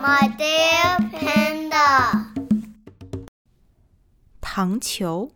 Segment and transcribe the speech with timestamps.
[0.00, 2.32] My dear panda，
[4.40, 5.32] 糖球。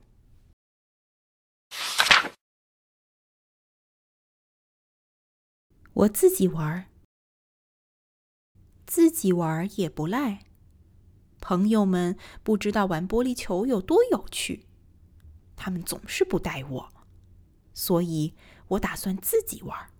[5.95, 6.87] 我自己玩儿，
[8.87, 10.45] 自己玩儿也不赖。
[11.41, 14.67] 朋友们不知道玩玻璃球有多有趣，
[15.57, 16.93] 他们总是不带我，
[17.75, 18.35] 所以
[18.69, 19.92] 我打算自己玩儿。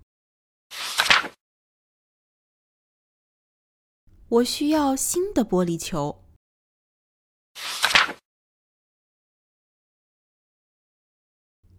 [4.33, 6.25] 我需要新的玻璃球。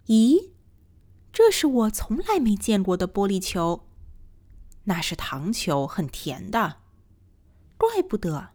[0.05, 0.51] 咦，
[1.31, 3.87] 这是我从来没见过的玻璃球。
[4.83, 6.83] 那是糖球，很甜的。
[7.75, 8.51] 怪不得，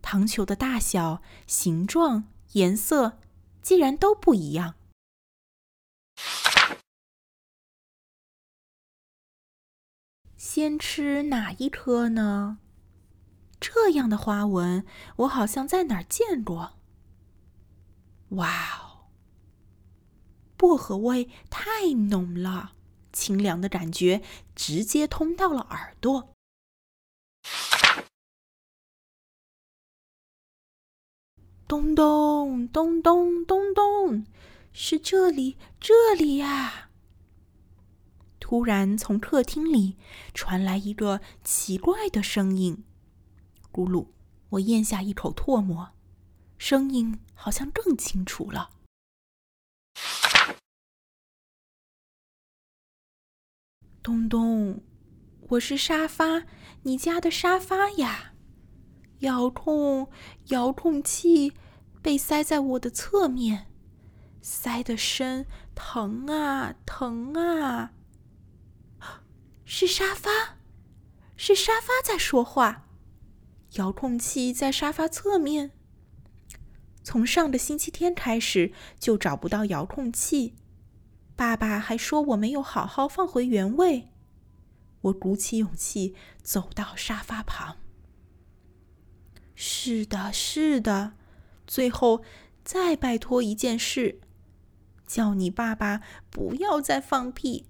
[0.00, 3.18] 糖球的大小、形状、颜色，
[3.60, 4.76] 竟然都不一样。
[10.36, 12.60] 先吃哪一颗呢？
[13.60, 14.84] 这样的花纹，
[15.16, 16.74] 我好像在哪儿见过。
[18.30, 19.06] 哇哦，
[20.56, 22.72] 薄荷味太浓了。
[23.12, 24.22] 清凉的感觉
[24.56, 26.34] 直接通到了耳朵。
[31.68, 34.26] 咚咚咚咚咚咚，
[34.72, 36.90] 是这里，这里呀！
[38.40, 39.96] 突然，从客厅里
[40.34, 42.84] 传来一个奇怪的声音。
[43.74, 44.06] 咕噜，
[44.50, 45.90] 我咽下一口唾沫，
[46.58, 48.70] 声音好像更清楚了。
[54.00, 54.80] 东东，
[55.48, 56.44] 我是沙发，
[56.84, 58.34] 你家的沙发呀。
[59.20, 60.08] 遥控
[60.50, 61.52] 遥控器
[62.00, 63.72] 被塞在我的侧面，
[64.40, 67.92] 塞得深，疼啊疼啊！
[69.64, 70.30] 是沙发，
[71.36, 72.83] 是沙发在说话。
[73.74, 75.72] 遥控器在沙发侧面。
[77.02, 80.54] 从上个星期天开始就找不到遥控器。
[81.36, 84.10] 爸爸还说我没有好好放回原位。
[85.02, 87.76] 我鼓起勇气走到沙发旁。
[89.54, 91.14] 是的，是的。
[91.66, 92.22] 最后
[92.64, 94.20] 再拜托一件事，
[95.06, 97.66] 叫你爸爸不要再放屁，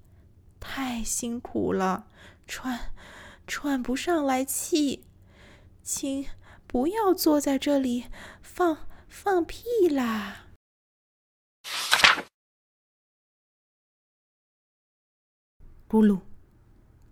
[0.61, 2.09] 太辛苦了，
[2.47, 2.93] 喘
[3.47, 5.05] 喘不上来气。
[5.85, 6.27] 请
[6.67, 8.07] 不要坐在这里
[8.43, 10.47] 放放屁啦。
[15.87, 16.23] 咕噜，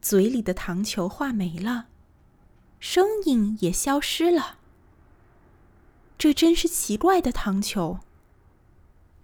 [0.01, 1.89] 嘴里的糖球化没了，
[2.81, 4.59] 声音也消失了。
[6.17, 8.01] 这真是奇怪的糖球。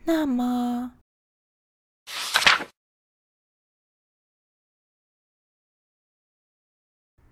[0.04, 0.98] 那么，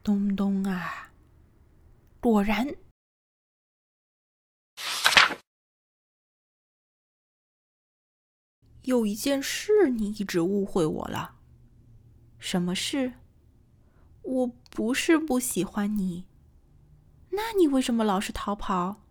[0.03, 1.06] 咚咚啊！
[2.21, 2.75] 果然，
[8.83, 11.37] 有一件事你一直误会我了。
[12.39, 13.15] 什么事？
[14.23, 16.27] 我不是不喜欢你，
[17.31, 19.03] 那你为什么老是逃跑？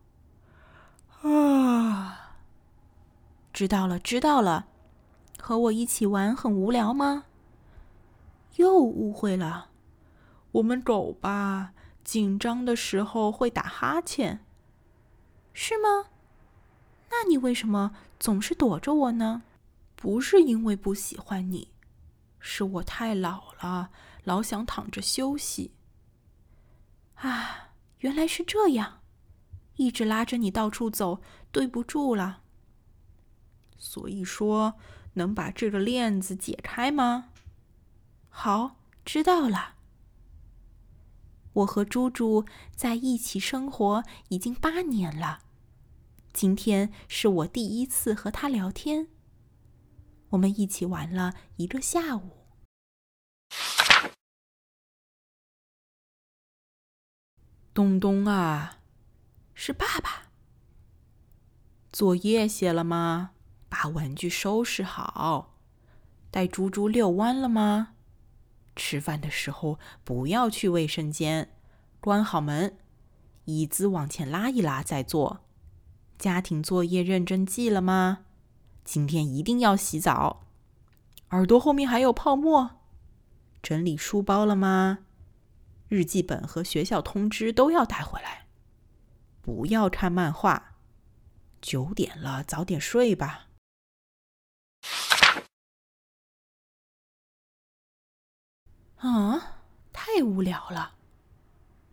[1.22, 2.38] 啊！
[3.54, 4.68] 知道了，知道了，
[5.40, 7.24] 和我一起玩很无聊吗？
[8.58, 9.70] 又误会了。
[10.52, 11.74] 我们走吧。
[12.06, 14.46] 紧张的时候会打哈欠，
[15.54, 16.12] 是吗？
[17.10, 19.42] 那你为什么总是躲着我呢？
[19.96, 21.70] 不是因为不喜欢你。
[22.40, 23.90] 是我太老了，
[24.24, 25.72] 老想躺着休息。
[27.16, 29.00] 啊，原来是这样，
[29.78, 32.42] 一直拉着你到处走，对不住了。
[33.78, 34.76] 所以说，
[35.14, 37.30] 能把这个链子解开吗？
[38.30, 39.75] 好，知道了。
[41.56, 42.46] 我和猪猪
[42.76, 45.40] 在一起生活已经八年了，
[46.34, 49.08] 今天是我第一次和他聊天。
[50.30, 52.46] 我们一起玩了一个下午。
[57.74, 58.80] 东东啊，
[59.54, 60.32] 是爸爸。
[61.94, 63.32] 作业写了吗？
[63.70, 65.58] 把玩具收拾好。
[66.30, 67.95] 带猪猪遛弯了吗？
[68.76, 71.50] 吃饭的时候不要去卫生间，
[72.00, 72.78] 关好门。
[73.46, 75.42] 椅子往前拉一拉再坐。
[76.18, 78.26] 家庭作业认真记了吗？
[78.84, 80.48] 今天一定要洗澡。
[81.30, 82.82] 耳朵后面还有泡沫。
[83.62, 85.00] 整理书包了吗？
[85.88, 88.48] 日记本和学校通知都要带回来。
[89.42, 90.76] 不要看漫画。
[91.62, 93.45] 九点了，早点睡吧。
[99.06, 99.62] 啊，
[99.94, 100.96] 太无聊了。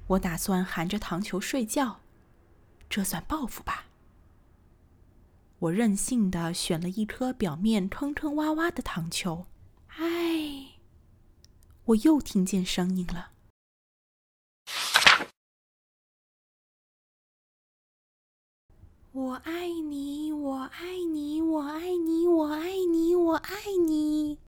[0.07, 2.01] 我打算含着糖球睡觉，
[2.89, 3.85] 这算报复吧。
[5.59, 9.45] 我任性的选了一颗表面坑坑洼洼的糖球，
[9.89, 10.79] 哎，
[11.85, 13.33] 我又听见声音了。
[19.13, 23.55] 我爱你，我爱你，我爱你，我爱你，我爱
[23.87, 24.39] 你。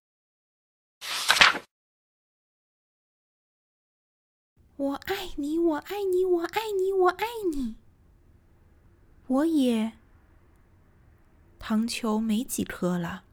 [4.76, 7.76] 我爱你，我爱你，我爱你，我爱你。
[9.28, 9.92] 我也。
[11.60, 13.24] 糖球没几颗了，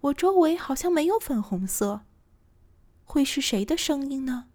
[0.00, 2.02] 我周围好像没有粉红色。
[3.04, 4.48] 会是谁的声音呢？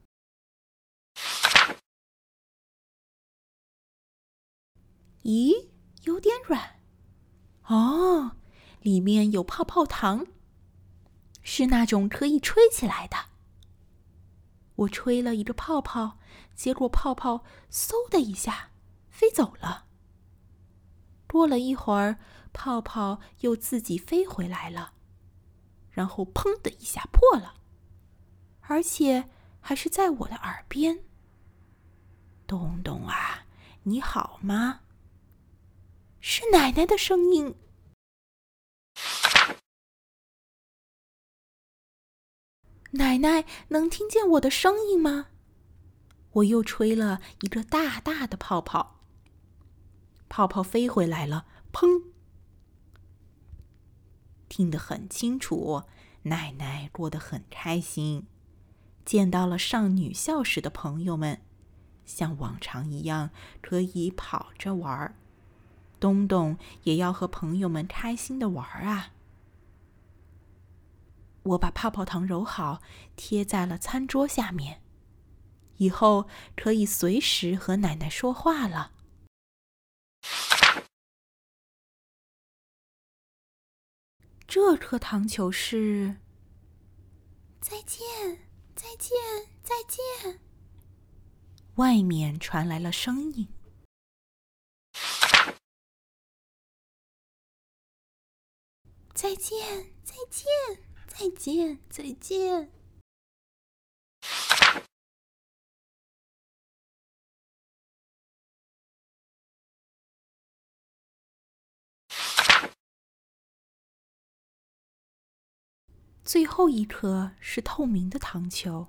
[5.23, 5.67] 咦，
[6.03, 6.81] 有点软。
[7.67, 8.35] 哦，
[8.81, 10.27] 里面有泡泡糖，
[11.41, 13.30] 是那种可以吹起来的。
[14.81, 16.17] 我吹了一个泡泡，
[16.55, 18.71] 结果泡泡嗖的一下
[19.09, 19.85] 飞走了。
[21.27, 22.17] 过了一会儿，
[22.51, 24.93] 泡泡又自己飞回来了，
[25.91, 27.55] 然后砰的一下破了，
[28.61, 29.29] 而且
[29.59, 31.03] 还是在我的耳边。
[32.47, 33.45] 东东啊，
[33.83, 34.81] 你好吗？
[36.19, 37.55] 是奶奶的声音。
[42.91, 45.27] 奶奶能听见我的声音吗？
[46.33, 49.01] 我又吹了一个大大的泡泡，
[50.27, 52.03] 泡泡飞回来了，砰！
[54.49, 55.83] 听得很清楚，
[56.23, 58.27] 奶奶过得很开心，
[59.05, 61.41] 见到了上女校时的朋友们，
[62.05, 63.29] 像往常一样
[63.61, 65.15] 可以跑着玩儿。
[65.99, 69.11] 东东也要和朋友们开心的玩儿啊。
[71.43, 72.81] 我把泡泡糖揉好，
[73.15, 74.81] 贴在了餐桌下面，
[75.77, 78.91] 以后可以随时和奶奶说话了。
[84.47, 86.17] 这颗糖球是……
[87.61, 88.05] 再见，
[88.75, 89.17] 再见，
[89.63, 90.39] 再见。
[91.75, 93.47] 外面传来了声音。
[99.13, 100.45] 再见，再见。
[101.21, 102.71] 再见，再见。
[116.23, 118.87] 最后一颗是透明的糖球，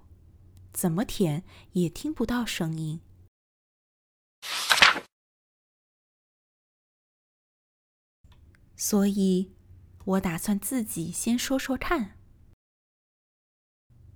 [0.73, 3.03] 怎么舔也听不到声音，
[8.75, 9.53] 所以。
[10.05, 12.19] 我打算自己先说说看，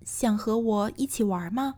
[0.06, 1.74] 想和我一起玩吗？